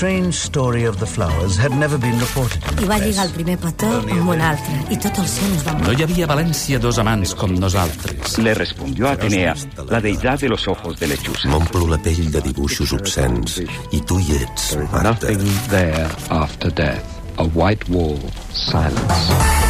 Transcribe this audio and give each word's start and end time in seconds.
strange 0.00 0.34
story 0.34 0.84
of 0.84 0.98
the 0.98 1.04
flowers 1.04 1.58
had 1.58 1.72
never 1.72 1.98
been 1.98 2.18
reported 2.18 2.62
in 2.72 2.84
I 2.84 2.86
va 2.88 2.96
lligar 3.02 3.26
el 3.26 3.32
primer 3.34 3.56
petó 3.60 3.88
amb 3.98 4.30
un 4.32 4.40
altre, 4.40 4.76
i 4.94 4.96
tot 5.04 5.18
el 5.20 5.26
cel 5.28 5.50
es 5.58 5.64
va 5.66 5.74
No 5.82 5.92
hi 5.92 6.06
havia 6.06 6.24
a 6.24 6.28
València 6.30 6.78
dos 6.80 6.96
amants 7.02 7.34
com 7.36 7.52
nosaltres. 7.52 8.38
Le 8.40 8.54
respondió 8.56 9.10
Atenea, 9.10 9.52
la 9.90 10.00
deidad 10.00 10.40
de 10.40 10.48
los 10.48 10.64
ojos 10.72 10.96
de 11.00 11.10
lechuza. 11.10 11.50
M'omplo 11.52 11.84
la 11.90 11.98
pell 12.06 12.30
de 12.32 12.40
dibuixos 12.46 12.94
obscens 12.96 13.58
i 13.60 14.00
tu 14.00 14.16
hi 14.22 14.38
ets, 14.38 14.70
Marta. 14.86 15.02
Nothing 15.10 15.44
there 15.74 16.08
after 16.30 16.72
death. 16.72 17.20
A 17.36 17.44
white 17.52 17.84
wall, 17.92 18.24
silence. 18.54 19.69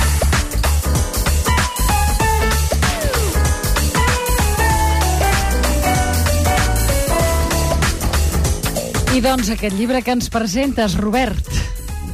I 9.15 9.21
doncs 9.25 9.49
aquest 9.51 9.75
llibre 9.75 10.03
que 10.07 10.13
ens 10.15 10.29
presentes, 10.31 10.95
Robert. 11.01 11.47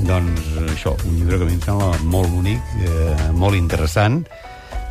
Doncs 0.07 0.47
això, 0.73 0.95
un 1.09 1.19
llibre 1.19 1.39
que 1.39 1.45
a 1.45 1.48
mi 1.48 1.57
em 1.57 1.62
sembla 1.65 1.91
molt 2.09 2.30
bonic, 2.33 2.62
eh, 2.84 3.33
molt 3.37 3.57
interessant, 3.57 4.23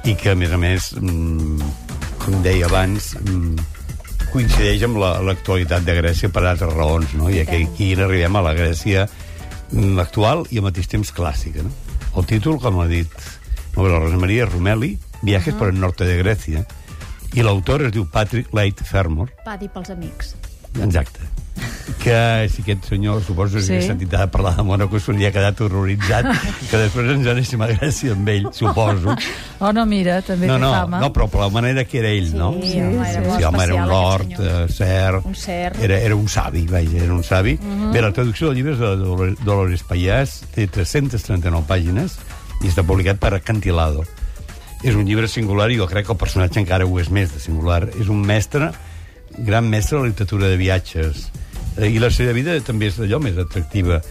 i 0.05 0.13
que, 0.15 0.31
a 0.31 0.35
més 0.37 0.51
a 0.53 0.57
més, 0.61 0.91
mm, 0.99 1.61
com 2.21 2.41
deia 2.43 2.67
abans, 2.67 3.15
mm, 3.21 3.55
coincideix 4.31 4.83
amb 4.83 4.97
la- 4.97 5.19
l'actualitat 5.21 5.83
de 5.83 5.95
Grècia 6.01 6.29
per 6.31 6.45
altres 6.45 6.73
raons, 6.73 7.13
no? 7.15 7.29
I 7.29 7.39
aquí, 7.39 7.63
aquí 7.63 7.93
arribem 7.93 8.35
a 8.35 8.41
la 8.41 8.53
Grècia 8.53 9.07
mm, 9.71 9.97
actual 9.99 10.45
i 10.51 10.57
al 10.59 10.63
mateix 10.63 10.87
temps 10.87 11.11
clàssica, 11.11 11.63
no? 11.63 11.71
El 12.15 12.25
títol, 12.25 12.59
com 12.61 12.79
ha 12.81 12.87
dit 12.87 13.09
molt 13.75 13.87
bé 13.87 13.93
la 13.93 13.99
Rosa 13.99 14.17
Maria, 14.17 14.45
Rumeli, 14.45 14.97
Viajes 15.23 15.55
por 15.55 15.69
el 15.69 15.79
norte 15.79 16.05
de 16.05 16.21
Grècia, 16.23 16.65
i 17.33 17.41
l'autor 17.41 17.81
es 17.87 17.91
diu 17.91 18.05
Patrick 18.09 18.53
Light 18.53 18.79
Fermor, 18.83 19.31
Va 19.45 19.57
dir 19.57 19.69
pels 19.69 19.89
amics. 19.89 20.35
Exacte. 20.81 21.19
Que 22.01 22.47
si 22.49 22.63
aquest 22.63 22.85
senyor, 22.89 23.21
suposo 23.23 23.59
Sí. 23.61 23.67
que 23.73 23.81
sí. 23.81 23.87
sentit 23.87 24.13
a 24.15 24.25
parlar 24.31 24.55
de 24.55 24.63
Mónaco, 24.63 24.99
se 24.99 25.13
li 25.13 25.25
ha 25.25 25.31
quedat 25.31 25.59
horroritzat, 25.61 26.25
que 26.71 26.77
després 26.81 27.11
ens 27.13 27.27
anéssim 27.27 27.61
a 27.61 27.67
Grècia 27.69 28.13
amb 28.15 28.27
ell, 28.29 28.47
suposo. 28.51 29.13
Oh, 29.59 29.71
no, 29.71 29.85
mira, 29.85 30.19
també 30.25 30.47
No, 30.47 30.55
té 30.55 30.61
no, 30.61 30.71
fama. 30.73 30.99
no, 30.99 31.11
però 31.13 31.27
per 31.29 31.41
la 31.41 31.49
manera 31.53 31.83
que 31.85 31.99
era 31.99 32.09
ell, 32.09 32.31
Sí, 32.31 32.37
no? 32.37 32.53
sí, 32.61 32.81
home, 32.81 33.09
era 33.09 33.37
sí, 33.37 33.43
home, 33.43 33.63
era 33.63 33.75
un 33.75 33.87
lord, 33.89 34.31
eh, 34.39 34.65
ser, 34.73 35.15
Un 35.23 35.35
ser. 35.35 35.73
Era, 35.79 35.99
era 35.99 36.15
un 36.15 36.27
savi, 36.27 36.65
vaja, 36.67 37.03
era 37.03 37.13
un 37.13 37.23
savi. 37.23 37.53
Uh 37.61 37.63
Mhm. 37.65 37.83
-huh. 37.83 37.93
Bé, 37.93 38.01
la 38.01 38.11
traducció 38.11 38.47
del 38.47 38.55
llibre 38.57 38.73
és 38.73 38.79
de 38.79 39.35
Dolores, 39.45 39.83
Pallàs, 39.87 40.41
té 40.55 40.67
339 40.67 41.65
pàgines 41.67 42.17
i 42.63 42.67
està 42.67 42.83
publicat 42.83 43.17
per 43.19 43.33
Acantilado. 43.35 44.03
És 44.83 44.93
un 44.95 45.05
llibre 45.05 45.27
singular 45.27 45.69
i 45.71 45.77
jo 45.77 45.85
crec 45.87 46.05
que 46.07 46.11
el 46.13 46.17
personatge 46.17 46.59
encara 46.59 46.85
ho 46.85 46.99
és 46.99 47.09
més 47.09 47.31
de 47.33 47.39
singular. 47.39 47.89
És 47.99 48.07
un 48.09 48.21
mestre, 48.21 48.71
gran 49.37 49.67
mestre 49.69 49.97
de 49.97 50.03
la 50.03 50.09
literatura 50.09 50.47
de 50.47 50.57
viatges. 50.57 51.31
Eh, 51.77 51.89
I 51.91 51.99
la 51.99 52.09
seva 52.09 52.33
vida 52.33 52.55
també 52.63 52.87
és 52.87 52.99
allò 52.99 53.19
més 53.23 53.37
atractiva. 53.37 54.01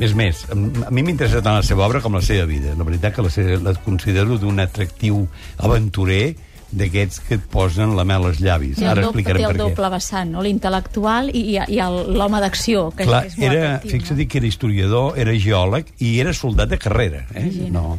És 0.00 0.14
més, 0.16 0.46
a 0.48 0.54
mi 0.56 1.02
m'interessa 1.04 1.42
tant 1.44 1.58
la 1.58 1.62
seva 1.66 1.84
obra 1.84 2.00
com 2.00 2.14
la 2.16 2.22
seva 2.24 2.46
vida. 2.48 2.72
La 2.78 2.84
veritat 2.88 3.14
que 3.14 3.22
la, 3.22 3.30
seva, 3.30 3.58
la 3.60 3.74
considero 3.84 4.38
d'un 4.40 4.60
atractiu 4.64 5.26
aventurer 5.58 6.36
d'aquests 6.72 7.20
que 7.24 7.36
et 7.38 7.44
posen 7.52 7.94
la 7.96 8.04
mel 8.04 8.24
als 8.28 8.40
llavis. 8.44 8.76
Té 8.76 8.84
el, 8.84 8.90
Ara 8.90 9.02
doble, 9.02 9.08
explicarem 9.20 9.40
té 9.40 9.44
el 9.44 9.52
per 9.52 9.56
què. 9.58 9.68
doble 9.70 9.90
vessant, 9.94 10.32
no? 10.32 10.42
l'intel·lectual 10.44 11.30
i, 11.32 11.42
i, 11.56 11.78
el- 11.80 12.12
l'home 12.16 12.40
d'acció, 12.44 12.90
que 12.96 13.06
Clar, 13.08 13.22
és 13.28 13.38
molt 13.38 13.50
era, 13.52 13.62
atractiu. 13.76 13.90
fixa't 13.96 14.26
que 14.28 14.38
era 14.38 14.46
historiador, 14.48 15.16
era 15.20 15.32
geòleg 15.32 15.92
i 16.04 16.18
era 16.20 16.34
soldat 16.36 16.68
de 16.72 16.78
carrera. 16.80 17.24
Eh? 17.34 17.68
No, 17.72 17.98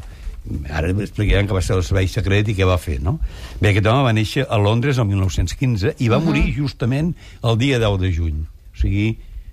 ara 0.70 0.90
explicaran 0.94 1.50
que 1.50 1.58
va 1.58 1.62
ser 1.66 1.76
el 1.78 1.84
servei 1.84 2.08
secret 2.10 2.50
i 2.50 2.56
què 2.58 2.66
va 2.66 2.78
fer, 2.82 3.00
no? 3.02 3.20
Bé, 3.60 3.72
aquest 3.74 3.90
home 3.90 4.06
va 4.06 4.14
néixer 4.14 4.46
a 4.50 4.58
Londres 4.62 4.98
el 5.02 5.06
1915 5.10 5.96
i 5.98 6.08
va 6.08 6.18
uh 6.18 6.22
-huh. 6.22 6.26
morir 6.26 6.54
justament 6.56 7.16
el 7.44 7.58
dia 7.58 7.80
10 7.80 8.00
de 8.00 8.14
juny. 8.14 8.46
O 8.80 8.82
sigui, 8.86 9.10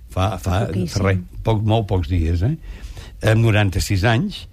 fa, 0.09 0.37
fa, 0.39 0.61
fa 0.71 1.01
res, 1.03 1.19
poc, 1.43 1.59
molt 1.67 1.87
pocs 1.89 2.07
dies, 2.07 2.41
eh? 2.47 2.55
Amb 3.27 3.43
96 3.43 4.05
anys, 4.07 4.45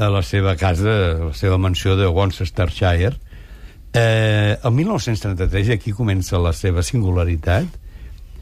a 0.00 0.08
la 0.10 0.22
seva 0.24 0.56
casa, 0.56 0.88
a 0.88 1.28
la 1.28 1.34
seva 1.36 1.58
mansió 1.60 1.92
de 2.00 2.06
Worcestershire. 2.08 3.12
Eh, 3.92 4.56
el 4.56 4.72
1933, 4.72 5.68
aquí 5.76 5.92
comença 5.92 6.40
la 6.40 6.54
seva 6.56 6.82
singularitat, 6.82 7.68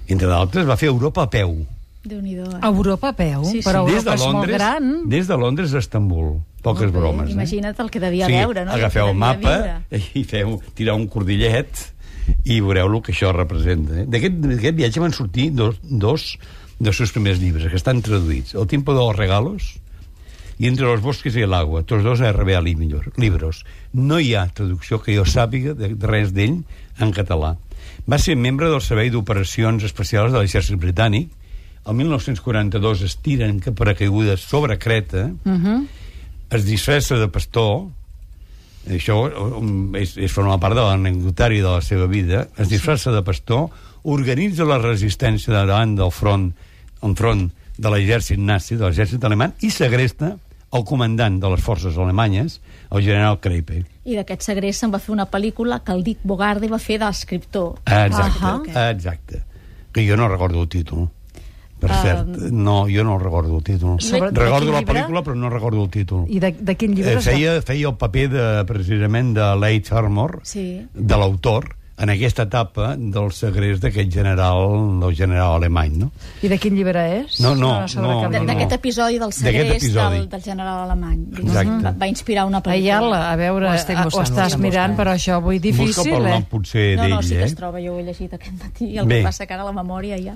entre 0.09 0.31
d'altres, 0.31 0.65
va 0.69 0.79
fer 0.81 0.89
Europa 0.93 1.27
a 1.27 1.31
peu. 1.35 1.59
Eh? 2.03 2.61
Europa 2.67 3.11
a 3.11 3.17
peu, 3.17 3.45
Sí, 3.45 3.61
sí. 3.61 3.67
però 3.67 3.85
des 3.87 4.01
Europa 4.03 4.11
de 4.11 4.15
és 4.17 4.23
molt 4.23 4.35
Londres, 4.39 4.57
gran. 4.57 4.89
des 5.09 5.29
de 5.29 5.37
Londres 5.39 5.75
a 5.75 5.79
Estambul. 5.83 6.33
Poques 6.63 6.89
Molt 6.89 6.95
bé, 6.95 7.01
bromes, 7.01 7.29
eh? 7.29 7.33
Imagina't 7.35 7.79
el 7.83 7.91
que 7.91 8.01
devia 8.01 8.27
sí, 8.27 8.33
veure, 8.39 8.65
no? 8.65 8.73
El 8.73 8.81
agafeu 8.81 9.09
el 9.11 9.19
mapa 9.19 9.83
i 10.15 10.23
feu 10.25 10.61
tirar 10.79 10.95
un 10.95 11.09
cordillet 11.11 11.89
i 12.45 12.61
veureu 12.61 12.89
el 12.89 13.03
que 13.03 13.13
això 13.13 13.33
representa. 13.33 14.03
Eh? 14.03 14.07
D'aquest 14.07 14.77
viatge 14.77 15.01
van 15.01 15.13
sortir 15.13 15.51
dos, 15.53 15.79
dos 15.83 16.37
dels 16.79 16.97
seus 16.97 17.13
primers 17.15 17.39
llibres, 17.39 17.71
que 17.71 17.79
estan 17.79 18.03
traduïts. 18.03 18.55
El 18.55 18.67
tiempo 18.67 18.95
de 18.95 19.01
los 19.01 19.17
regalos 19.17 19.79
i 20.59 20.69
Entre 20.69 20.87
los 20.87 21.01
bosques 21.03 21.35
i 21.35 21.43
l'agua, 21.49 21.83
tots 21.83 22.05
dos 22.05 22.21
a 22.21 22.31
RBA 22.31 22.61
Libros. 22.63 23.07
Libros. 23.19 23.65
No 23.93 24.21
hi 24.21 24.35
ha 24.37 24.47
traducció 24.55 25.01
que 25.03 25.17
jo 25.17 25.25
sàpiga 25.27 25.73
de 25.75 25.89
de 25.99 26.07
res 26.07 26.31
d'ell 26.37 26.61
en 27.01 27.11
català. 27.11 27.57
Va 28.07 28.19
ser 28.19 28.37
membre 28.37 28.69
del 28.71 28.83
Servei 28.85 29.11
d'Operacions 29.11 29.83
Especials 29.83 30.31
de 30.31 30.39
l'Exèrcit 30.39 30.79
Britànic. 30.79 31.31
El 31.87 31.97
1942 31.99 33.03
es 33.03 33.17
tiren 33.25 33.59
que 33.59 33.73
per 33.73 33.89
a 33.91 33.95
caigudes 33.99 34.41
sobre 34.41 34.79
Creta, 34.79 35.33
Uh 35.45 35.51
-huh. 35.51 35.87
es 36.51 36.65
disfressa 36.65 37.17
de 37.17 37.29
pastor, 37.29 37.89
això 38.91 39.17
um, 39.59 39.95
és, 39.99 40.17
és 40.17 40.33
forma 40.33 40.59
part 40.59 40.75
de 40.75 40.83
l'anecdotari 40.83 41.61
de 41.63 41.71
la 41.71 41.81
seva 41.85 42.07
vida, 42.11 42.47
es 42.59 42.69
disfressa 42.73 43.13
de 43.15 43.23
pastor, 43.23 43.69
organitza 44.03 44.67
la 44.67 44.81
resistència 44.83 45.53
davant 45.55 45.95
del 45.99 46.11
front, 46.11 46.49
enfront 47.03 47.51
de 47.79 47.93
l'exèrcit 47.93 48.39
nazi, 48.39 48.77
de 48.77 48.85
l'exèrcit 48.85 49.23
alemany, 49.25 49.55
i 49.63 49.71
segresta 49.71 50.35
el 50.73 50.85
comandant 50.89 51.39
de 51.41 51.49
les 51.53 51.61
forces 51.61 51.97
alemanyes, 52.01 52.61
el 52.91 53.03
general 53.05 53.39
Kreipe. 53.45 53.83
I 54.09 54.17
d'aquest 54.17 54.47
segrest 54.49 54.81
se'n 54.83 54.93
va 54.93 54.99
fer 55.03 55.13
una 55.13 55.27
pel·lícula 55.31 55.83
que 55.85 55.93
el 55.93 56.03
Dick 56.03 56.23
Bogarde 56.25 56.71
va 56.73 56.81
fer 56.81 56.99
d'escriptor. 57.03 57.83
Exacte, 57.87 58.73
Ah, 58.75 58.91
exacte. 58.91 59.43
Que 59.93 60.07
jo 60.09 60.17
no 60.17 60.29
recordo 60.29 60.63
el 60.63 60.69
títol. 60.73 61.11
Per 61.83 61.91
Um, 61.91 62.03
cert, 62.07 62.37
no, 62.55 62.75
jo 62.87 63.03
no 63.03 63.17
recordo 63.19 63.57
el 63.59 63.65
títol. 63.67 63.97
Sobre- 64.01 64.31
recordo 64.31 64.71
la 64.71 64.79
llibre? 64.81 64.95
pel·lícula, 65.03 65.23
però 65.27 65.35
no 65.35 65.51
recordo 65.51 65.83
el 65.83 65.91
títol. 65.91 66.25
I 66.31 66.39
de, 66.39 66.53
de 66.55 66.77
quin 66.79 66.95
llibre 66.95 67.17
Eh, 67.19 67.21
feia, 67.21 67.57
feia 67.67 67.89
el 67.91 67.97
paper 67.99 68.29
de, 68.31 68.45
precisament 68.71 69.33
de 69.35 69.49
Leigh 69.59 69.83
Fermor, 69.89 70.39
Sí. 70.47 70.87
de 70.95 71.17
l'autor, 71.19 71.75
en 72.03 72.11
aquesta 72.11 72.43
etapa 72.49 72.97
del 72.99 73.29
segrest 73.31 73.85
d'aquest 73.85 74.11
general, 74.11 74.73
del 75.01 75.15
general 75.15 75.55
alemany, 75.61 75.93
no? 76.01 76.09
I 76.43 76.49
de 76.51 76.59
quin 76.59 76.75
llibre 76.75 77.03
és? 77.21 77.37
No, 77.45 77.53
no, 77.55 77.71
no, 77.87 78.15
no. 78.27 78.31
D'aquest 78.33 78.73
episodi 78.75 79.21
del 79.23 79.31
D'aquest 79.31 79.45
segrest 79.45 79.85
episodi. 79.87 80.17
del, 80.19 80.29
del 80.33 80.43
general 80.43 80.81
alemany. 80.89 81.21
Exacte. 81.39 81.77
Va, 81.87 81.93
va 82.01 82.09
inspirar 82.11 82.47
una 82.49 82.61
pel·lícula. 82.65 83.07
Aial, 83.07 83.15
a 83.15 83.37
veure, 83.39 83.69
Ho 83.71 83.75
estic 83.79 84.01
ho 84.01 84.05
buscant, 84.09 84.19
ho 84.19 84.29
estàs 84.31 84.59
mirant, 84.59 84.97
però 84.99 85.15
això 85.15 85.37
avui 85.39 85.61
Busca 85.63 85.69
difícil, 85.71 86.11
pel 86.17 86.27
nom 86.27 86.43
eh? 86.43 86.47
potser 86.51 86.87
No, 86.97 87.03
d'ell, 87.03 87.15
no, 87.15 87.23
sí 87.23 87.37
que 87.37 87.41
eh? 87.45 87.51
es 87.53 87.55
troba, 87.55 87.79
jo 87.85 87.95
ho 87.95 87.99
he 88.01 88.03
llegit 88.09 88.35
aquest 88.35 88.59
matí, 88.59 88.91
el 88.99 89.07
Bé. 89.07 89.21
que 89.21 89.29
passa 89.31 89.47
que 89.47 89.55
ara 89.55 89.65
la 89.65 89.73
memòria 89.77 90.19
ja... 90.19 90.35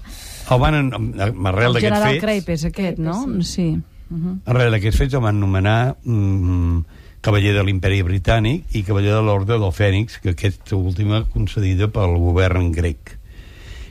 El 0.50 0.60
van, 0.62 0.74
en- 0.78 0.94
arrel 1.18 1.72
El 1.72 1.80
d'aquests 1.80 1.82
general 1.82 2.12
fets, 2.12 2.22
Creip 2.22 2.48
és 2.54 2.64
aquest, 2.70 2.98
no? 3.02 3.18
Sí. 3.42 3.68
Uh 4.06 4.14
-huh. 4.22 4.36
arrel 4.46 4.70
d'aquests 4.70 4.98
fets 5.02 5.14
el 5.14 5.20
van 5.20 5.40
nomenar 5.40 5.96
mm, 6.04 6.84
cavaller 7.26 7.56
de 7.56 7.62
l'imperi 7.66 8.04
britànic 8.06 8.76
i 8.78 8.84
cavaller 8.86 9.16
de 9.16 9.22
l'ordre 9.26 9.58
del 9.58 9.72
Fènix, 9.74 10.20
que 10.22 10.36
aquesta 10.36 10.76
última 10.78 11.24
concedida 11.32 11.88
pel 11.90 12.14
govern 12.22 12.70
grec. 12.74 13.16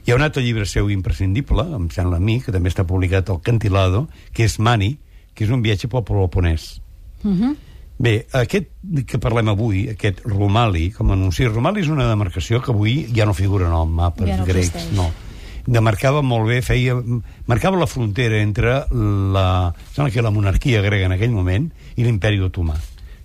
Hi 0.06 0.13
ha 0.13 0.16
un 0.16 0.23
altre 0.23 0.44
llibre 0.46 0.68
seu 0.69 0.88
imprescindible, 0.94 1.66
em 1.75 1.90
sembla 1.91 2.22
a 2.22 2.23
mi, 2.23 2.38
que 2.40 2.53
també 2.56 2.72
està 2.72 2.85
publicat 2.88 3.31
al 3.34 3.41
Cantilado, 3.44 4.06
que 4.31 4.47
és 4.47 4.56
Mani, 4.62 4.94
que 5.35 5.44
és 5.44 5.51
un 5.51 5.66
viatge 5.66 5.91
pel 5.91 6.06
Peloponès. 6.07 6.79
Uh 7.25 7.31
-huh. 7.34 7.56
Bé, 7.97 8.25
aquest 8.31 8.68
que 9.07 9.19
parlem 9.19 9.50
avui, 9.50 9.90
aquest 9.90 10.22
Romali, 10.23 10.91
com 10.91 11.12
anuncia, 11.12 11.50
Romali 11.50 11.81
és 11.81 11.90
una 11.90 12.07
demarcació 12.07 12.62
que 12.62 12.72
avui 12.72 13.07
ja 13.13 13.25
no 13.25 13.34
figura 13.34 13.67
en 13.67 13.73
el 13.73 13.88
mapa 13.88 14.25
Ja 14.25 14.38
no 14.38 14.46
grecs, 14.46 14.67
existeix. 14.67 14.96
no. 14.96 15.12
Demarcava 15.66 16.22
molt 16.22 16.47
bé, 16.47 16.62
feia, 16.62 16.96
marcava 17.47 17.78
la 17.78 17.88
frontera 17.88 18.41
entre 18.41 18.85
la, 18.91 19.73
sembla 19.93 20.11
que 20.11 20.22
la 20.22 20.31
monarquia 20.31 20.81
grega 20.81 21.05
en 21.05 21.11
aquell 21.11 21.31
moment 21.31 21.72
i 21.96 22.03
l'imperi 22.03 22.40
otomà. 22.40 22.76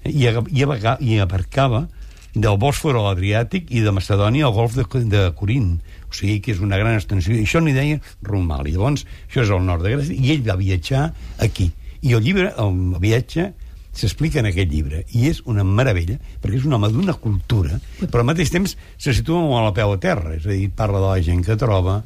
I, 0.05 0.27
i, 0.27 0.65
i 0.65 1.19
abarcava 1.21 1.87
del 2.35 2.59
Bòsfor 2.63 2.97
a 2.97 3.05
l'Adriàtic 3.09 3.73
i 3.75 3.83
de 3.85 3.93
Macedònia 3.95 4.47
al 4.47 4.55
golf 4.55 4.77
de, 4.79 4.87
de 5.11 5.25
Corint. 5.37 5.79
O 6.11 6.15
sigui 6.15 6.39
que 6.43 6.55
és 6.55 6.61
una 6.63 6.79
gran 6.79 6.97
extensió. 6.99 7.35
I 7.35 7.45
això 7.47 7.63
n'hi 7.63 7.75
deia 7.75 8.01
Romali. 8.27 8.75
Llavors, 8.75 9.07
això 9.29 9.45
és 9.45 9.51
el 9.55 9.67
nord 9.67 9.87
de 9.87 9.97
Grècia. 9.97 10.15
I 10.15 10.37
ell 10.37 10.47
va 10.47 10.59
viatjar 10.61 11.11
aquí. 11.43 11.71
I 12.01 12.15
el 12.17 12.25
llibre, 12.25 12.53
el 12.59 12.79
viatge, 13.03 13.51
s'explica 13.97 14.41
en 14.41 14.49
aquest 14.51 14.71
llibre. 14.71 15.05
I 15.17 15.29
és 15.31 15.43
una 15.51 15.65
meravella, 15.67 16.17
perquè 16.41 16.61
és 16.61 16.67
un 16.67 16.79
home 16.79 16.91
d'una 16.95 17.17
cultura, 17.21 17.81
però 18.07 18.23
al 18.23 18.31
mateix 18.31 18.53
temps 18.55 18.77
se 18.97 19.15
situa 19.17 19.43
molt 19.43 19.61
a 19.61 19.69
la 19.69 19.77
peu 19.77 19.95
a 19.95 20.01
terra. 20.03 20.35
És 20.39 20.47
a 20.47 20.55
dir, 20.55 20.71
parla 20.77 21.03
de 21.03 21.11
la 21.11 21.23
gent 21.27 21.45
que 21.47 21.59
troba, 21.61 22.01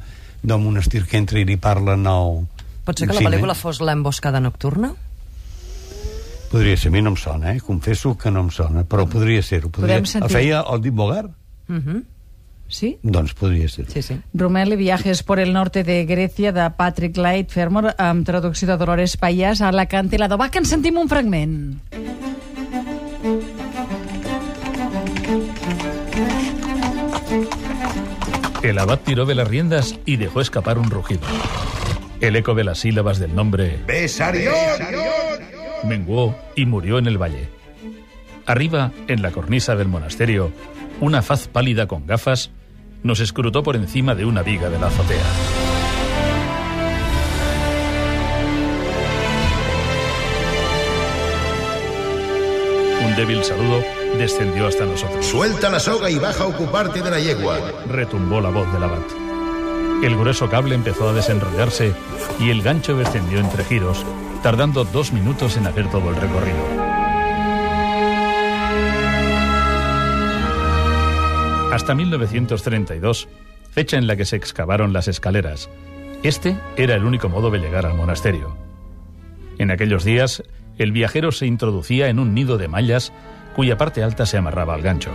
del 0.45 0.61
monestir 0.61 1.05
que 1.05 1.21
entra 1.21 1.41
i 1.41 1.45
li 1.47 1.57
parlen 1.61 2.05
al... 2.09 2.43
Pot 2.85 3.01
ser 3.01 3.09
que 3.09 3.17
la 3.17 3.25
pel·lícula 3.25 3.55
fos 3.57 3.81
l'emboscada 3.81 4.41
nocturna? 4.43 4.93
Podria 6.51 6.77
ser, 6.77 6.89
a 6.89 6.91
mi 6.91 7.01
no 7.01 7.11
em 7.11 7.17
sona, 7.19 7.53
eh? 7.55 7.59
Confesso 7.59 8.15
que 8.17 8.31
no 8.31 8.41
em 8.45 8.49
sona, 8.53 8.83
però 8.87 9.05
podria 9.09 9.41
ser-ho. 9.43 9.69
Podria... 9.69 9.97
Podem 9.97 10.05
sentir- 10.05 10.29
El 10.29 10.35
feia 10.37 10.61
el 10.71 10.81
Dit 10.81 10.93
Bogart? 10.93 11.31
Uh 11.67 11.73
-huh. 11.81 12.03
Sí? 12.67 12.97
Doncs 13.03 13.33
podria 13.33 13.67
ser. 13.69 13.85
Sí, 13.91 14.01
sí. 14.01 14.19
Rumeli, 14.33 14.75
Viajes 14.75 15.21
por 15.23 15.39
el 15.39 15.53
norte 15.53 15.83
de 15.83 16.05
Grecia, 16.05 16.51
de 16.51 16.69
Patrick 16.71 17.15
Light 17.17 17.49
Fermor, 17.51 17.93
amb 17.97 18.25
traducció 18.25 18.67
de 18.67 18.77
Dolores 18.77 19.17
Payas 19.17 19.61
a 19.61 19.71
la 19.71 19.85
Cantilado. 19.85 20.37
Va, 20.37 20.49
que 20.49 20.59
en 20.59 20.65
sentim 20.65 20.97
un 20.97 21.07
fragment. 21.07 21.79
El 28.63 28.79
abad 28.79 28.99
tiró 28.99 29.25
de 29.25 29.35
las 29.35 29.47
riendas 29.47 29.95
y 30.05 30.17
dejó 30.17 30.41
escapar 30.41 30.77
un 30.79 30.89
rugido. 30.89 31.21
El 32.19 32.35
eco 32.35 32.55
de 32.55 32.63
las 32.63 32.79
sílabas 32.79 33.19
del 33.19 33.35
nombre 33.35 33.79
menguó 35.85 36.35
y 36.55 36.65
murió 36.65 36.97
en 36.97 37.07
el 37.07 37.17
valle. 37.17 37.49
Arriba, 38.45 38.91
en 39.07 39.21
la 39.21 39.31
cornisa 39.31 39.75
del 39.75 39.87
monasterio, 39.87 40.51
una 40.99 41.21
faz 41.21 41.47
pálida 41.47 41.87
con 41.87 42.05
gafas 42.05 42.51
nos 43.03 43.19
escrutó 43.19 43.61
por 43.63 43.75
encima 43.75 44.15
de 44.15 44.25
una 44.25 44.41
viga 44.41 44.69
de 44.69 44.79
la 44.79 44.87
azotea. 44.87 45.23
Un 53.05 53.15
débil 53.15 53.43
saludo 53.43 53.83
descendió 54.17 54.67
hasta 54.67 54.85
nosotros. 54.85 55.25
Suelta 55.25 55.69
la 55.69 55.79
soga 55.79 56.09
y 56.09 56.17
baja 56.17 56.45
a 56.45 56.47
ocuparte 56.47 57.01
de 57.01 57.11
la 57.11 57.19
yegua. 57.19 57.59
retumbó 57.87 58.41
la 58.41 58.49
voz 58.49 58.71
del 58.73 58.83
abad. 58.83 59.03
El 60.03 60.17
grueso 60.17 60.49
cable 60.49 60.75
empezó 60.75 61.09
a 61.09 61.13
desenrollarse 61.13 61.93
y 62.39 62.49
el 62.49 62.61
gancho 62.61 62.97
descendió 62.97 63.39
entre 63.39 63.63
giros, 63.63 64.03
tardando 64.45 64.83
dos 64.85 65.11
minutos 65.11 65.57
en 65.57 65.65
hacer 65.65 65.89
todo 65.89 66.07
el 66.11 66.15
recorrido. 66.17 66.59
Hasta 71.73 71.95
1932, 71.95 73.27
fecha 73.71 73.97
en 73.97 74.05
la 74.05 74.15
que 74.15 74.25
se 74.25 74.35
excavaron 74.35 74.93
las 74.93 75.07
escaleras, 75.07 75.67
este 76.21 76.55
era 76.77 76.93
el 76.93 77.05
único 77.05 77.27
modo 77.27 77.49
de 77.49 77.57
llegar 77.57 77.87
al 77.87 77.95
monasterio. 77.95 78.55
En 79.57 79.71
aquellos 79.71 80.03
días, 80.03 80.43
el 80.77 80.91
viajero 80.91 81.31
se 81.31 81.47
introducía 81.47 82.09
en 82.09 82.19
un 82.19 82.35
nido 82.35 82.59
de 82.59 82.67
mallas 82.67 83.13
cuya 83.55 83.79
parte 83.79 84.03
alta 84.03 84.27
se 84.27 84.37
amarraba 84.37 84.75
al 84.75 84.83
gancho. 84.83 85.09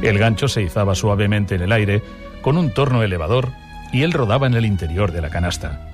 El 0.00 0.16
gancho 0.16 0.48
se 0.48 0.62
izaba 0.62 0.94
suavemente 0.94 1.56
en 1.56 1.60
el 1.60 1.72
aire 1.72 2.02
con 2.40 2.56
un 2.56 2.72
torno 2.72 3.02
elevador 3.02 3.50
y 3.92 4.04
él 4.04 4.12
rodaba 4.12 4.46
en 4.46 4.54
el 4.54 4.64
interior 4.64 5.12
de 5.12 5.20
la 5.20 5.28
canasta. 5.28 5.91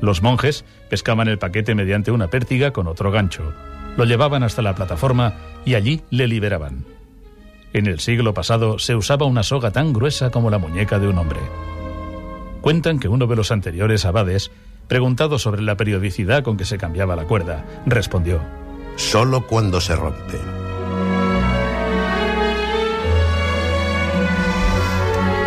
Los 0.00 0.22
monjes 0.22 0.64
pescaban 0.88 1.28
el 1.28 1.38
paquete 1.38 1.74
mediante 1.74 2.10
una 2.10 2.28
pértiga 2.28 2.72
con 2.72 2.86
otro 2.86 3.10
gancho, 3.10 3.52
lo 3.96 4.04
llevaban 4.04 4.42
hasta 4.42 4.62
la 4.62 4.74
plataforma 4.74 5.34
y 5.64 5.74
allí 5.74 6.02
le 6.10 6.26
liberaban. 6.26 6.84
En 7.72 7.86
el 7.86 8.00
siglo 8.00 8.34
pasado 8.34 8.78
se 8.78 8.96
usaba 8.96 9.26
una 9.26 9.42
soga 9.42 9.70
tan 9.70 9.92
gruesa 9.92 10.30
como 10.30 10.50
la 10.50 10.58
muñeca 10.58 10.98
de 10.98 11.08
un 11.08 11.18
hombre. 11.18 11.40
Cuentan 12.60 12.98
que 12.98 13.08
uno 13.08 13.26
de 13.26 13.36
los 13.36 13.52
anteriores 13.52 14.04
abades, 14.04 14.50
preguntado 14.88 15.38
sobre 15.38 15.62
la 15.62 15.76
periodicidad 15.76 16.42
con 16.42 16.56
que 16.56 16.64
se 16.64 16.78
cambiaba 16.78 17.16
la 17.16 17.24
cuerda, 17.24 17.64
respondió: 17.86 18.40
Solo 18.96 19.46
cuando 19.46 19.80
se 19.80 19.96
rompe. 19.96 20.59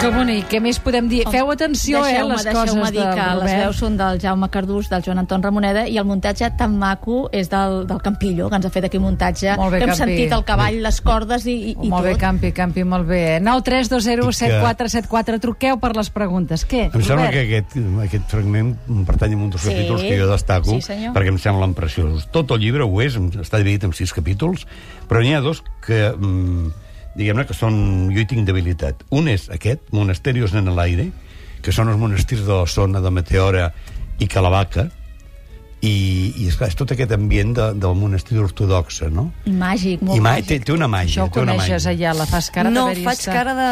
Que 0.04 0.10
bonic, 0.12 0.50
què 0.52 0.60
més 0.60 0.82
podem 0.84 1.06
dir? 1.08 1.22
Feu 1.32 1.48
atenció, 1.54 2.02
eh, 2.04 2.18
les 2.28 2.44
coses 2.52 2.74
dir 2.92 3.00
del 3.00 3.14
que 3.16 3.24
les 3.24 3.38
Robert. 3.38 3.60
veus 3.62 3.78
són 3.80 3.94
del 3.96 4.18
Jaume 4.20 4.50
Cardús, 4.52 4.90
del 4.92 5.02
Joan 5.06 5.22
Anton 5.22 5.42
Ramoneda, 5.46 5.86
i 5.88 5.96
el 5.98 6.04
muntatge 6.04 6.50
tan 6.60 6.74
maco 6.78 7.30
és 7.32 7.48
del, 7.50 7.86
del 7.88 8.02
Campillo, 8.04 8.50
que 8.52 8.58
ens 8.60 8.66
ha 8.68 8.72
fet 8.74 8.84
aquí 8.90 9.00
un 9.00 9.06
muntatge. 9.06 9.56
Molt 9.56 9.72
bé, 9.72 9.80
que 9.80 9.86
hem 9.86 9.94
Campi. 9.94 10.02
sentit 10.04 10.36
el 10.36 10.44
cavall, 10.44 10.82
les 10.84 11.00
cordes 11.00 11.46
i, 11.48 11.56
i, 11.70 11.76
i 11.88 11.88
molt 11.94 12.04
bé, 12.04 12.12
tot. 12.18 12.20
Campi, 12.26 12.52
Campi, 12.52 12.84
molt 12.84 13.08
bé. 13.08 13.40
9 13.40 13.64
3 13.64 13.90
2 13.96 14.04
0 14.10 14.28
7 14.34 14.60
4 14.60 14.90
7 14.98 15.08
4 15.08 15.40
Truqueu 15.40 15.80
per 15.80 15.96
les 15.96 16.10
preguntes. 16.12 16.68
Què, 16.68 16.90
Em 16.92 17.00
sembla 17.00 17.30
Robert? 17.30 17.34
que 17.40 17.46
aquest, 17.48 17.80
aquest 18.10 18.28
fragment 18.36 18.76
pertany 19.08 19.34
a 19.34 19.38
un 19.40 19.50
dels 19.56 19.62
Sí. 19.64 19.70
capítols 19.72 20.02
que 20.04 20.20
jo 20.20 20.28
destaco, 20.28 20.70
Sí, 20.76 20.82
senyor. 20.82 21.14
perquè 21.16 21.32
em 21.32 21.40
semblen 21.40 21.74
preciosos. 21.80 22.28
Tot 22.30 22.52
el 22.52 22.60
llibre 22.60 22.84
ho 22.84 23.02
és, 23.02 23.16
està 23.16 23.56
dividit 23.58 23.86
en 23.86 23.94
sis 23.94 24.12
capítols, 24.12 24.68
però 25.08 25.24
n'hi 25.24 25.34
ha 25.34 25.40
dos 25.40 25.64
que, 25.80 26.12
mm, 26.12 26.74
diguem-ne, 27.18 27.46
que 27.50 27.56
són... 27.58 27.76
Jo 28.14 28.24
hi 28.24 28.30
tinc 28.30 28.48
debilitat. 28.48 29.04
Un 29.14 29.30
és 29.32 29.50
aquest, 29.54 29.86
Monasterios 29.96 30.56
en 30.58 30.72
l'aire, 30.76 31.10
que 31.64 31.72
són 31.76 31.92
els 31.92 32.00
monestirs 32.00 32.44
de 32.48 32.54
la 32.64 32.68
zona 32.68 33.02
de 33.04 33.12
Meteora 33.14 33.70
i 34.20 34.28
Calavaca, 34.28 34.90
i, 35.84 36.32
i 36.40 36.46
esclar, 36.48 36.70
és 36.72 36.78
tot 36.80 36.94
aquest 36.96 37.12
ambient 37.12 37.50
de, 37.58 37.66
del 37.76 37.96
monestir 38.00 38.38
ortodoxe, 38.40 39.10
no? 39.12 39.26
I 39.50 39.52
màgic, 39.52 40.00
molt 40.08 40.16
I 40.16 40.22
ma, 40.24 40.30
màgic. 40.38 40.48
té, 40.48 40.58
té 40.70 40.72
una 40.72 40.88
màgia, 40.88 41.12
Això 41.18 41.26
ho 41.28 41.34
té 41.36 41.42
una 41.44 41.58
coneixes 41.58 41.88
màgia. 41.90 41.92
allà, 42.14 42.14
la 42.22 42.28
fas 42.30 42.48
cara 42.56 42.72
no, 42.72 42.86
d'haver-hi 42.86 43.04
faig 43.10 43.20
estat. 43.20 43.34
cara 43.36 43.56
de... 43.58 43.68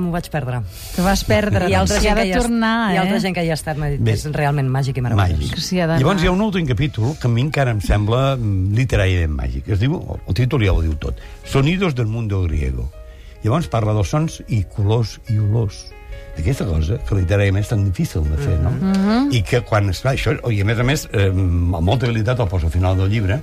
m'ho 0.00 0.12
vaig 0.14 0.30
perdre. 0.32 0.62
Te 0.96 1.04
vas 1.04 1.24
perdre. 1.28 1.68
Altra 1.76 1.98
S'hi 2.00 2.06
gent 2.08 2.12
ha 2.14 2.16
que 2.16 2.24
de 2.24 2.30
hi 2.30 2.32
ha- 2.32 2.40
tornar, 2.40 2.72
hi 2.94 2.96
ha 2.96 3.04
altra 3.04 3.18
eh? 3.20 3.24
gent 3.26 3.36
que 3.36 3.44
hi 3.44 3.50
ha 3.52 3.58
estat, 3.60 3.76
m'ha 3.76 3.90
dit, 3.92 4.00
Bé. 4.00 4.16
és 4.16 4.24
realment 4.32 4.72
màgic 4.72 4.96
i 4.96 5.04
meravellós. 5.04 5.38
Màgic. 5.44 5.60
Sí. 5.60 5.76
Llavors 5.82 6.24
hi 6.24 6.30
ha 6.32 6.32
un 6.32 6.40
últim 6.48 6.66
capítol 6.72 7.12
que 7.20 7.28
a 7.28 7.34
mi 7.36 7.44
encara 7.44 7.76
em 7.76 7.80
sembla 7.84 8.22
mm, 8.38 8.72
literàriament 8.80 9.36
màgic. 9.36 9.68
Es 9.76 9.80
diu, 9.84 10.00
el 10.26 10.34
títol 10.38 10.64
ja 10.64 10.72
ho 10.72 10.80
diu 10.80 10.96
tot, 10.96 11.20
Sonidos 11.44 11.94
del 11.94 12.06
mundo 12.08 12.42
griego. 12.48 12.88
Llavors 13.44 13.66
parla 13.68 13.92
dels 13.92 14.08
sons 14.08 14.40
i 14.48 14.62
colors 14.72 15.18
i 15.28 15.36
olors. 15.42 15.84
Aquesta 16.38 16.64
cosa 16.64 16.96
que 17.06 17.18
literàriament 17.18 17.64
és 17.64 17.70
tan 17.70 17.84
difícil 17.84 18.24
de 18.24 18.38
fer, 18.40 18.56
no? 18.62 18.72
I 19.34 19.42
que 19.44 19.60
quan 19.68 19.90
es 19.92 20.00
fa 20.04 20.14
això, 20.16 20.34
i 20.48 20.62
a 20.62 20.66
més 20.68 20.80
a 20.80 20.86
més, 20.86 21.06
eh, 21.12 21.28
amb 21.28 21.76
molta 21.84 22.08
habilitat 22.08 22.40
el 22.40 22.48
posa 22.48 22.70
al 22.70 22.74
final 22.74 22.96
del 22.96 23.12
llibre, 23.12 23.42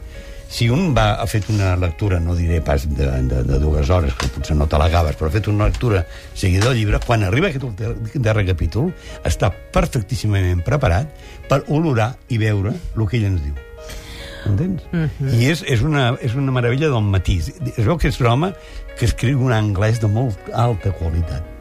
si 0.50 0.66
un 0.74 0.96
va, 0.98 1.14
ha 1.22 1.28
fet 1.30 1.46
una 1.54 1.76
lectura, 1.78 2.18
no 2.20 2.34
diré 2.34 2.58
pas 2.66 2.88
de, 2.90 3.06
de, 3.30 3.44
de 3.46 3.60
dues 3.62 3.90
hores, 3.94 4.16
que 4.18 4.32
potser 4.34 4.58
no 4.58 4.66
te 4.68 4.80
l'agaves, 4.82 5.16
però 5.16 5.30
ha 5.30 5.36
fet 5.36 5.48
una 5.48 5.70
lectura 5.70 6.02
seguida 6.34 6.72
del 6.72 6.80
llibre, 6.80 7.00
quan 7.06 7.24
arriba 7.24 7.52
aquest 7.52 8.18
darrer 8.18 8.48
capítol, 8.50 8.90
està 9.24 9.52
perfectíssimament 9.54 10.66
preparat 10.66 11.14
per 11.48 11.62
olorar 11.68 12.16
i 12.34 12.42
veure 12.42 12.74
el 12.74 13.06
que 13.06 13.22
ell 13.22 13.30
ens 13.30 13.46
diu. 13.46 13.66
Entens? 14.50 14.82
I 15.36 15.52
és, 15.52 15.62
és, 15.68 15.86
una, 15.86 16.14
és 16.24 16.34
una 16.34 16.54
meravella 16.56 16.90
del 16.90 17.06
matís. 17.06 17.52
Es 17.76 17.86
veu 17.86 18.00
que 18.00 18.10
és 18.10 18.20
un 18.24 18.32
home 18.32 18.54
que 18.98 19.06
escriu 19.06 19.44
un 19.46 19.54
anglès 19.54 20.02
de 20.02 20.10
molt 20.10 20.50
alta 20.56 20.96
qualitat. 20.98 21.59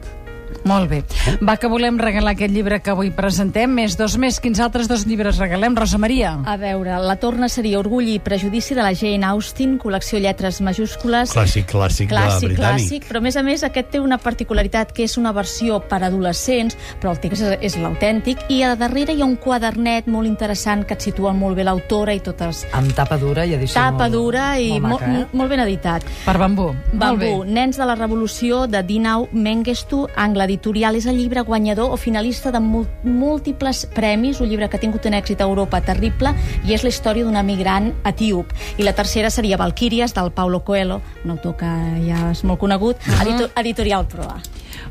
Molt 0.67 0.89
bé. 0.89 1.03
Va, 1.45 1.55
que 1.59 1.69
volem 1.71 1.97
regalar 1.99 2.33
aquest 2.35 2.53
llibre 2.53 2.79
que 2.83 2.91
avui 2.91 3.11
presentem, 3.15 3.71
més 3.71 3.95
dos 3.99 4.17
més. 4.19 4.39
Quins 4.43 4.59
altres 4.63 4.89
dos 4.89 5.05
llibres 5.07 5.39
regalem, 5.39 5.75
Rosa 5.77 5.99
Maria? 6.01 6.35
A 6.45 6.57
veure, 6.59 6.97
la 7.03 7.15
torna 7.21 7.49
seria 7.49 7.79
Orgull 7.79 8.09
i 8.15 8.19
prejudici 8.23 8.75
de 8.75 8.83
la 8.83 8.93
Jane 8.97 9.25
Austen, 9.27 9.77
col·lecció 9.79 10.19
lletres 10.19 10.59
majúscules. 10.65 11.33
Clàssic, 11.35 11.69
clàssic, 11.71 12.09
clàssic, 12.11 12.41
de 12.41 12.53
britànic. 12.53 12.85
clàssic, 12.85 13.07
però 13.09 13.21
a 13.21 13.25
més 13.25 13.37
a 13.39 13.43
més 13.45 13.63
aquest 13.63 13.91
té 13.93 14.01
una 14.03 14.19
particularitat 14.19 14.91
que 14.95 15.05
és 15.07 15.17
una 15.17 15.31
versió 15.35 15.79
per 15.79 16.01
adolescents, 16.03 16.77
però 16.99 17.13
el 17.15 17.21
text 17.23 17.45
és, 17.45 17.57
és 17.71 17.77
l'autèntic, 17.79 18.43
i 18.49 18.61
a 18.63 18.75
darrere 18.79 19.15
hi 19.15 19.23
ha 19.23 19.27
un 19.29 19.37
quadernet 19.39 20.07
molt 20.11 20.27
interessant 20.27 20.85
que 20.85 20.97
et 20.97 21.07
situa 21.07 21.33
molt 21.33 21.57
bé 21.57 21.65
l'autora 21.67 22.15
i 22.15 22.23
totes... 22.25 22.65
Amb 22.75 22.93
tapa 22.97 23.17
dura 23.21 23.45
i 23.45 23.55
edició 23.57 23.79
Tapa 23.79 24.07
molt, 24.07 24.13
dura 24.13 24.45
i 24.59 24.71
molt, 24.75 24.87
molt, 24.87 25.07
maca, 25.07 25.23
eh? 25.23 25.37
molt 25.39 25.53
ben 25.53 25.63
editat. 25.65 26.05
Per 26.25 26.37
Bambú. 26.39 26.69
Molt 26.73 26.99
Bambú, 26.99 27.33
bé. 27.43 27.53
Nens 27.59 27.79
de 27.79 27.87
la 27.87 27.95
Revolució, 27.95 28.65
de 28.67 28.83
Dinau 28.83 29.27
Mengestu, 29.31 30.05
Angle 30.15 30.48
Editorial, 30.49 30.97
és 30.97 31.05
el 31.05 31.19
llibre 31.21 31.45
guanyador 31.45 31.93
o 31.93 31.97
finalista 31.97 32.51
de 32.51 32.59
múltiples 32.59 33.85
premis, 33.95 34.41
un 34.41 34.49
llibre 34.49 34.69
que 34.69 34.79
ha 34.79 34.83
tingut 34.83 35.05
un 35.05 35.15
èxit 35.17 35.41
a 35.41 35.49
Europa 35.49 35.81
terrible, 35.85 36.33
i 36.65 36.73
és 36.73 36.83
la 36.83 36.89
història 36.89 37.27
d'una 37.27 37.45
migrant 37.45 37.93
etíop. 38.09 38.51
I 38.77 38.87
la 38.87 38.95
tercera 38.97 39.29
seria 39.29 39.61
Valquíries, 39.61 40.15
del 40.17 40.33
Paulo 40.33 40.63
Coelho, 40.65 41.01
un 41.23 41.37
autor 41.37 41.59
que 41.61 41.75
ja 42.07 42.31
és 42.33 42.43
molt 42.43 42.59
conegut, 42.59 42.97
edito 43.21 43.53
editorial 43.61 44.09
Proa. 44.09 44.41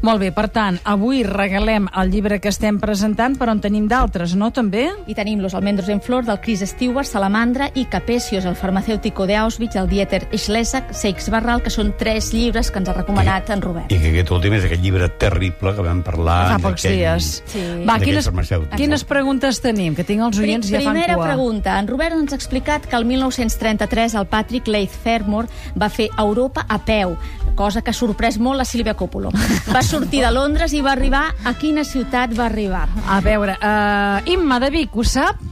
Molt 0.02 0.23
bé, 0.23 0.30
per 0.35 0.49
tant, 0.52 0.78
avui 0.88 1.23
regalem 1.26 1.88
el 1.99 2.11
llibre 2.12 2.38
que 2.40 2.50
estem 2.52 2.78
presentant, 2.80 3.37
però 3.38 3.54
en 3.54 3.62
tenim 3.64 3.88
d'altres, 3.90 4.35
no, 4.38 4.50
també? 4.54 4.88
I 5.07 5.16
tenim 5.18 5.40
Los 5.42 5.54
almendros 5.54 5.88
en 5.88 6.00
flor, 6.00 6.25
del 6.26 6.40
Chris 6.40 6.62
Stewart, 6.66 7.07
Salamandra, 7.07 7.71
i 7.75 7.87
Capesios, 7.90 8.45
el 8.45 8.57
farmacèutico 8.59 9.26
d'Auschwitz, 9.26 9.76
el 9.80 9.88
Dieter 9.90 10.26
Schlesak, 10.33 10.92
Seix 10.95 11.28
Barral, 11.33 11.62
que 11.62 11.71
són 11.71 11.95
tres 11.99 12.33
llibres 12.35 12.71
que 12.71 12.80
ens 12.83 12.90
ha 12.90 12.97
recomanat 12.97 13.50
en 13.54 13.62
Robert. 13.64 13.92
I 13.92 14.00
que 14.00 14.12
aquest 14.12 14.33
últim 14.35 14.57
és 14.59 14.66
aquest 14.68 14.83
llibre 14.85 15.09
terrible 15.21 15.75
que 15.76 15.85
vam 15.87 16.02
parlar... 16.07 16.38
Fa 16.54 16.61
pocs 16.68 16.87
dies. 16.88 17.30
Sí. 17.50 17.64
Va, 17.88 17.99
quines, 18.02 18.28
quines 18.76 19.04
preguntes 19.09 19.62
tenim? 19.64 19.97
Que 19.99 20.07
tinc 20.07 20.25
els 20.28 20.40
oients 20.42 20.68
ja 20.68 20.83
fan 20.83 20.95
Primera 20.95 21.18
cua. 21.18 21.30
pregunta. 21.30 21.78
En 21.78 21.88
Robert 21.90 22.16
ens 22.18 22.35
ha 22.35 22.38
explicat 22.38 22.87
que 22.88 22.97
el 22.97 23.07
1933 23.09 24.14
el 24.18 24.26
Patrick 24.30 24.68
Leith 24.68 24.95
Fermor 25.04 25.49
va 25.78 25.88
fer 25.92 26.09
Europa 26.18 26.64
a 26.68 26.78
peu, 26.85 27.16
cosa 27.59 27.83
que 27.83 27.91
ha 27.91 27.97
sorprès 27.97 28.38
molt 28.38 28.61
la 28.61 28.67
Sílvia 28.69 28.95
Coppolo. 28.95 29.35
Va 29.75 29.83
sortir 29.83 30.23
de 30.23 30.31
Londres 30.31 30.75
i 30.79 30.83
va 30.85 30.95
arribar 30.95 31.27
a 31.45 31.57
quina 31.59 31.83
ciutat 31.85 32.35
va 32.38 32.47
arribar? 32.47 32.87
A 33.11 33.19
veure, 33.25 33.59
uh, 33.59 34.31
Imma 34.31 34.62
de 34.62 34.71
Vic, 34.79 34.95
ho 34.95 35.03
sap? 35.03 35.43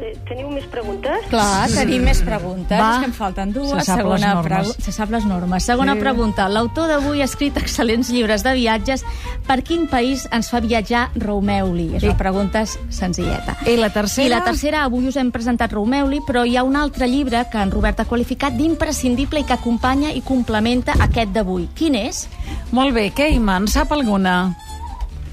Eh, 0.00 0.14
teniu 0.26 0.48
més 0.48 0.64
preguntes? 0.72 1.26
Clar, 1.28 1.68
tenim 1.68 2.02
més 2.06 2.22
preguntes. 2.24 2.78
Va. 2.80 2.92
És 2.94 2.98
que 3.02 3.08
en 3.10 3.12
falten 3.12 3.50
dues. 3.52 3.68
Se 3.68 3.84
sap 3.84 3.98
les 3.98 4.20
Segona 4.22 4.34
normes. 4.34 4.68
pregu- 4.68 4.82
Se 4.86 4.92
sap 4.92 5.10
les 5.10 5.26
normes. 5.26 5.62
Segona 5.62 5.92
Sí. 5.94 6.00
pregunta. 6.00 6.48
L'autor 6.48 6.88
d'avui 6.88 7.20
ha 7.20 7.24
escrit 7.26 7.54
excel·lents 7.56 8.08
llibres 8.08 8.42
de 8.42 8.54
viatges. 8.54 9.04
Per 9.46 9.62
quin 9.62 9.86
país 9.88 10.26
ens 10.32 10.48
fa 10.48 10.60
viatjar 10.60 11.10
Romeuli? 11.16 11.96
És 11.96 12.02
una 12.02 12.16
pregunta 12.16 12.64
senzilleta. 12.88 13.58
I 13.66 13.76
la 13.76 13.90
tercera? 13.90 14.26
I 14.26 14.30
la 14.30 14.42
tercera, 14.42 14.84
avui 14.84 15.06
us 15.06 15.16
hem 15.16 15.30
presentat 15.30 15.70
Romeuli, 15.72 16.20
però 16.26 16.46
hi 16.46 16.56
ha 16.56 16.62
un 16.62 16.76
altre 16.76 17.06
llibre 17.06 17.44
que 17.52 17.58
en 17.58 17.70
Robert 17.70 18.00
ha 18.00 18.04
qualificat 18.06 18.54
d'imprescindible 18.54 19.40
i 19.40 19.44
que 19.44 19.52
acompanya 19.52 20.12
i 20.14 20.22
complementa 20.22 20.94
aquest 20.98 21.30
d'avui. 21.32 21.68
Quin 21.74 21.94
és? 21.94 22.26
Molt 22.72 22.94
bé, 22.94 23.10
en 23.58 23.68
sap 23.68 23.92
alguna? 23.92 24.56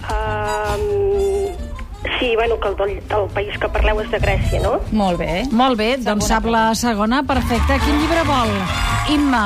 Um, 0.10 1.07
sí, 2.20 2.36
bueno, 2.36 2.60
que 2.60 2.70
el, 2.70 2.76
del, 2.76 3.08
del 3.08 3.28
país 3.34 3.58
que 3.60 3.70
parleu 3.74 4.02
és 4.04 4.10
de 4.12 4.20
Grècia, 4.22 4.62
no? 4.64 4.78
Molt 4.92 5.20
bé. 5.22 5.44
Molt 5.52 5.80
bé, 5.80 5.90
doncs 6.04 6.30
sap 6.30 6.48
la 6.52 6.70
segona, 6.76 7.24
perfecte. 7.28 7.80
Quin 7.84 8.00
llibre 8.02 8.24
vol? 8.28 8.54
Imma. 9.14 9.46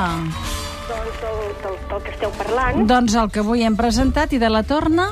Doncs 0.88 1.20
del, 1.22 1.42
del, 1.64 1.76
del 1.90 2.02
que 2.04 2.14
esteu 2.14 2.32
parlant. 2.38 2.86
Doncs 2.90 3.18
el 3.18 3.30
que 3.34 3.42
avui 3.44 3.66
hem 3.66 3.76
presentat 3.78 4.34
i 4.36 4.42
de 4.42 4.50
la 4.52 4.64
torna... 4.66 5.10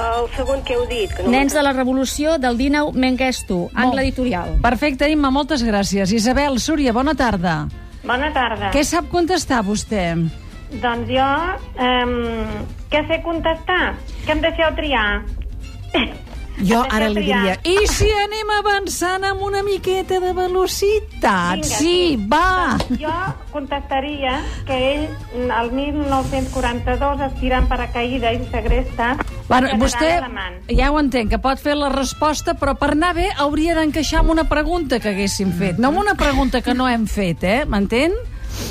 El 0.00 0.28
segon 0.36 0.60
que 0.62 0.76
heu 0.78 0.84
dit. 0.86 1.10
Que 1.10 1.24
no 1.26 1.32
Nens 1.34 1.52
de 1.56 1.62
la 1.66 1.72
Revolució 1.74 2.36
del 2.38 2.54
Dinau 2.56 2.92
Mengestu, 2.94 3.64
angle 3.74 4.04
editorial. 4.04 4.54
Perfecte, 4.62 5.08
Imma, 5.10 5.32
moltes 5.34 5.64
gràcies. 5.66 6.12
Isabel, 6.14 6.60
Súria, 6.62 6.94
bona 6.94 7.16
tarda. 7.18 7.64
Bona 8.06 8.30
tarda. 8.32 8.70
Què 8.70 8.84
sap 8.86 9.10
contestar 9.10 9.64
vostè? 9.66 10.04
Doncs 10.80 11.10
jo, 11.10 11.26
um, 11.82 12.14
què 12.92 13.02
sé 13.10 13.18
contestar? 13.26 13.96
Que 14.24 14.36
em 14.36 14.44
deixeu 14.46 14.70
triar? 14.78 15.08
Jo 16.58 16.82
ara 16.82 17.08
li 17.08 17.22
diria, 17.24 17.54
i 17.64 17.86
si 17.88 18.08
anem 18.24 18.50
avançant 18.58 19.24
amb 19.24 19.42
una 19.46 19.62
miqueta 19.64 20.18
de 20.20 20.32
velocitat? 20.36 21.62
Vinga, 21.62 21.78
sí, 21.78 22.16
va! 22.30 22.76
Jo 23.00 23.14
contestaria 23.52 24.40
que 24.68 24.80
ell, 24.92 25.06
el 25.40 25.70
1942, 25.72 27.24
es 27.28 27.38
tira 27.40 27.62
en 27.62 27.68
paracaïda 27.70 28.34
i 28.36 28.42
segresta 28.50 29.14
Bueno, 29.50 29.70
vostè, 29.80 30.12
ja 30.78 30.90
ho 30.92 30.98
entenc, 31.00 31.32
que 31.32 31.40
pot 31.42 31.58
fer 31.58 31.74
la 31.74 31.88
resposta, 31.90 32.54
però 32.54 32.76
per 32.78 32.92
anar 32.94 33.16
bé 33.16 33.24
hauria 33.42 33.74
d'encaixar 33.74 34.20
amb 34.20 34.30
una 34.36 34.44
pregunta 34.46 35.00
que 35.02 35.10
haguéssim 35.10 35.50
fet, 35.58 35.80
no 35.82 35.90
amb 35.90 36.04
una 36.04 36.14
pregunta 36.14 36.60
que 36.62 36.74
no 36.76 36.86
hem 36.86 37.08
fet, 37.10 37.42
eh? 37.42 37.64
M'entén? 37.66 38.14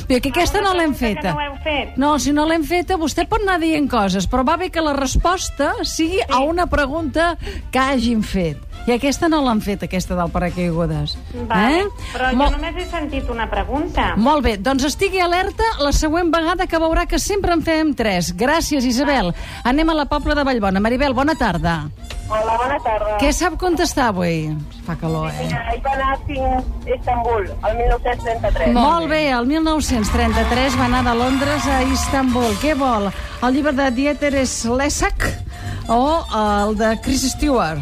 Perquè 0.09 0.31
aquesta 0.33 0.59
no 0.65 0.73
l'hem 0.73 0.91
Que 0.95 1.13
feta. 1.13 1.33
no 1.33 1.55
fet. 1.63 1.97
No, 2.01 2.17
si 2.19 2.31
no 2.33 2.45
l'hem 2.49 2.63
feta, 2.65 2.97
vostè 2.97 3.27
pot 3.29 3.41
anar 3.45 3.59
dient 3.61 3.87
coses, 3.87 4.25
però 4.29 4.43
va 4.43 4.57
bé 4.57 4.71
que 4.73 4.81
la 4.81 4.93
resposta 4.97 5.73
sigui 5.83 6.19
a 6.27 6.39
una 6.39 6.65
pregunta 6.67 7.37
que 7.71 7.79
hagin 7.79 8.23
fet. 8.23 8.57
I 8.87 8.93
aquesta 8.95 9.27
no 9.29 9.41
l'han 9.45 9.59
fet, 9.61 9.83
aquesta 9.83 10.15
del 10.15 10.31
paracaigudes. 10.31 11.17
Vale. 11.47 11.81
Eh? 11.81 11.85
Però 12.13 12.31
Mo- 12.33 12.45
jo 12.49 12.57
només 12.57 12.75
he 12.79 12.87
sentit 12.89 13.29
una 13.29 13.45
pregunta. 13.51 14.15
Molt 14.17 14.41
bé, 14.43 14.57
doncs 14.57 14.83
estigui 14.87 15.19
alerta 15.21 15.63
la 15.83 15.91
següent 15.91 16.31
vegada 16.33 16.65
que 16.65 16.79
veurà 16.79 17.05
que 17.05 17.19
sempre 17.19 17.53
en 17.53 17.61
fem 17.61 17.93
tres. 17.93 18.33
Gràcies, 18.35 18.85
Isabel. 18.85 19.33
Anem 19.63 19.89
a 19.89 19.93
la 19.93 20.05
Pobla 20.05 20.33
de 20.33 20.43
Vallbona. 20.43 20.79
Maribel, 20.79 21.13
bona 21.13 21.35
tarda. 21.35 21.89
Hola, 22.29 22.55
bona 22.61 22.75
tarda. 22.85 23.15
Què 23.17 23.31
sap 23.33 23.55
contestar 23.57 24.11
avui? 24.11 24.51
Fa 24.85 24.93
calor, 25.01 25.31
eh? 25.33 25.47
Mira, 25.47 25.63
ell 25.73 25.81
va 25.81 25.93
anar 25.95 26.17
fins 26.27 26.45
a 26.45 26.93
Istanbul, 26.93 27.47
el 27.49 27.77
1933. 27.79 28.73
Molt 28.77 29.09
bé, 29.09 29.21
el 29.33 29.49
1933 29.49 30.77
va 30.77 30.85
anar 30.85 31.01
de 31.09 31.15
Londres 31.17 31.65
a 31.65 31.81
Istanbul. 31.89 32.53
Què 32.61 32.75
vol? 32.77 33.09
El 33.41 33.57
llibre 33.57 33.73
de 33.81 33.89
Dieter 33.97 34.45
Slezak 34.45 35.25
o 35.89 36.01
el 36.43 36.77
de 36.77 36.93
Chris 37.01 37.25
Stewart? 37.33 37.81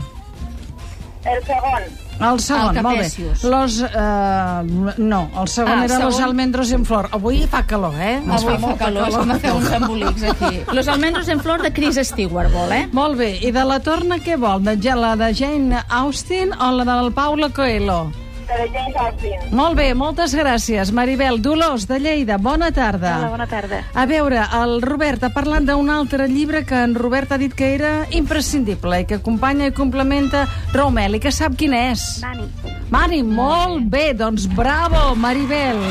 El 1.27 1.43
segon. 1.43 1.91
El 2.19 2.39
segon, 2.41 2.77
El 2.77 2.83
molt 2.83 2.99
bé. 2.99 3.27
Los, 3.49 3.79
uh, 3.81 4.93
no, 4.97 5.29
el 5.41 5.47
segon 5.47 5.71
Ah, 5.73 5.85
el 5.85 5.91
era 5.91 5.99
Los 6.05 6.15
segon. 6.15 6.29
almendros 6.29 6.71
en 6.71 6.85
flor. 6.85 7.09
Avui 7.11 7.45
fa 7.47 7.63
calor, 7.65 7.93
eh? 7.99 8.17
Avui 8.27 8.53
fa 8.53 8.59
molta 8.59 8.85
calor, 8.85 9.07
és 9.07 9.15
com 9.15 9.31
a 9.31 9.39
fer 9.39 9.51
uns 9.53 9.71
embolics 9.71 10.23
aquí. 10.23 10.61
Los 10.73 10.87
almendros 10.87 11.27
en 11.29 11.39
flor 11.39 11.61
de 11.61 11.71
Chris 11.73 11.99
Stewart, 12.01 12.51
vol, 12.51 12.71
eh? 12.71 12.87
Molt 12.91 13.17
bé, 13.17 13.37
i 13.41 13.51
de 13.51 13.63
la 13.63 13.79
torna 13.79 14.17
què 14.17 14.37
vol? 14.37 14.63
De, 14.63 14.77
la 14.97 15.15
de 15.15 15.33
Jane 15.33 15.83
Austen 15.89 16.53
o 16.53 16.71
la 16.71 16.83
del 16.97 17.11
Paulo 17.13 17.51
Coelho? 17.53 18.11
De 18.47 18.67
James. 18.71 19.51
Molt 19.51 19.75
bé, 19.75 19.89
moltes 19.97 20.33
gràcies. 20.35 20.91
Maribel 20.95 21.41
Dolors, 21.43 21.87
de 21.89 21.99
Lleida, 21.99 22.37
bona 22.37 22.71
tarda. 22.71 23.17
Hola, 23.19 23.31
bona 23.33 23.47
tarda. 23.47 23.81
A 23.93 24.05
veure, 24.07 24.45
el 24.61 24.81
Robert 24.81 25.27
ha 25.27 25.31
parlat 25.35 25.67
d'un 25.67 25.91
altre 25.91 26.29
llibre 26.31 26.63
que 26.67 26.79
en 26.85 26.95
Robert 26.95 27.31
ha 27.31 27.41
dit 27.41 27.53
que 27.53 27.73
era 27.75 28.05
imprescindible 28.15 29.01
i 29.01 29.09
que 29.09 29.19
acompanya 29.19 29.67
i 29.67 29.75
complementa 29.75 30.45
Rommel 30.73 31.19
i 31.19 31.23
que 31.23 31.33
sap 31.35 31.59
quin 31.59 31.75
és. 31.75 32.07
Dani. 32.23 32.47
Mari, 32.93 33.21
molt 33.23 33.83
bé, 33.91 34.13
doncs 34.15 34.47
bravo, 34.55 35.11
Maribel. 35.19 35.83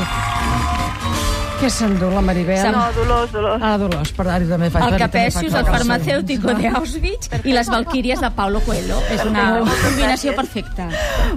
Què 1.57 1.71
s'endú 1.73 2.11
la 2.13 2.21
Maribel? 2.21 2.67
No, 2.69 2.83
Dolors, 2.93 3.31
Dolors. 3.33 3.63
Ah, 3.65 3.77
Dolors, 3.81 4.11
perdó, 4.13 4.29
ara 4.35 4.45
també 4.45 4.67
fa... 4.69 4.83
El 4.85 4.97
Capesius, 5.01 5.47
el 5.49 5.65
calor. 5.65 5.79
farmacèutico 5.79 6.53
de 6.53 6.67
Auschwitz 6.69 7.31
i 7.49 7.55
les 7.55 7.71
Valquíries 7.73 8.21
de 8.21 8.29
Paulo 8.37 8.61
Coelho. 8.61 8.99
És 9.09 9.23
una 9.25 9.47
combinació 9.65 10.35
perfecta. 10.37 10.85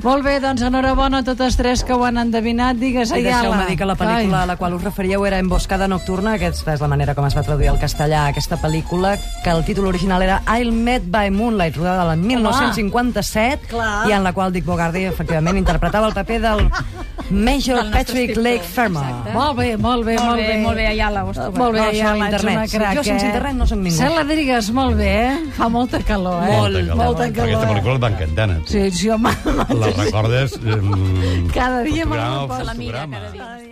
Molt 0.05 0.27
bé, 0.27 0.35
doncs 0.45 0.61
enhorabona 0.69 1.23
a 1.23 1.27
totes 1.27 1.57
tres 1.57 1.85
que 1.89 1.97
ho 1.97 2.05
han 2.05 2.21
endevinat. 2.21 2.77
Digues, 2.77 3.15
Ayala. 3.17 3.41
deixeu-me 3.41 3.67
dir 3.71 3.79
que 3.81 3.89
la 3.89 3.97
pel·lícula 3.97 4.43
a 4.43 4.51
la 4.53 4.59
qual 4.61 4.77
us 4.77 4.85
referíeu 4.85 5.25
era 5.25 5.41
Emboscada 5.41 5.89
Nocturna, 5.89 6.37
aquesta 6.37 6.77
és 6.77 6.85
la 6.85 6.93
manera 6.93 7.17
com 7.17 7.25
es 7.25 7.37
va 7.39 7.47
traduir 7.47 7.73
al 7.73 7.81
castellà 7.81 8.27
aquesta 8.29 8.61
pel·lícula, 8.61 9.17
que 9.43 9.51
el 9.57 9.65
títol 9.65 9.89
original 9.89 10.21
era 10.27 10.43
I'll 10.53 10.73
Met 10.77 11.09
by 11.09 11.33
Moonlight, 11.33 11.81
rodada 11.81 12.05
l'any 12.13 12.27
1957, 12.29 13.73
Clar. 13.73 14.05
i 14.11 14.13
en 14.13 14.29
la 14.29 14.35
qual 14.37 14.53
Dick 14.53 14.69
Bogardi, 14.69 15.07
efectivament, 15.09 15.57
interpretava 15.57 16.13
el 16.13 16.15
paper 16.15 16.43
del 16.45 16.67
Major 17.31 17.91
Patrick. 17.93 18.37
Lake. 18.37 18.65
Exacte. 18.67 19.33
Molt 19.33 19.57
bé, 19.57 19.77
molt 19.79 20.05
bé, 20.05 20.10
molt, 20.17 20.29
Molt 20.31 20.41
bé, 20.41 20.57
molt 20.63 20.77
bé, 20.77 20.87
Ayala, 20.87 21.25
ho 21.25 21.31
has 21.31 21.37
trobat. 21.37 21.59
Molt 21.59 21.73
bé, 21.75 21.81
No, 21.81 21.87
Ayala, 21.89 22.11
a 22.11 22.29
ets 22.29 22.35
internet. 22.35 22.57
una 22.57 22.67
crac, 22.79 22.97
jo 22.97 23.05
sense 23.05 23.25
eh? 23.25 23.29
internet 23.29 23.55
no 23.57 23.67
soc 23.67 23.79
ningú. 23.79 23.97
Cela 23.97 24.23
Rodríguez, 24.23 24.71
molt 24.71 24.97
bé, 24.97 25.11
eh? 25.27 25.39
Fa 25.57 25.69
molta 25.69 25.99
calor, 26.03 26.43
eh? 26.43 26.57
Molta 26.57 26.79
calor. 26.81 26.97
Molta 26.97 27.33
calor. 27.33 27.49
Aquesta 27.51 27.73
pel·lícula 27.73 27.95
et 27.95 28.03
va 28.03 28.09
encantant, 28.15 28.51
a 28.51 28.59
tu. 28.61 28.67
Sí, 28.73 28.91
sí, 28.91 29.09
home. 29.11 29.31
La 29.81 29.87
recordes... 30.05 30.53
Eh, 30.65 31.51
Cada 31.55 31.83
dia 31.83 32.07
me 32.07 32.17
la 32.17 32.47
poso. 32.47 32.65
fotograma. 32.65 33.17
cada 33.19 33.33
dia. 33.33 33.70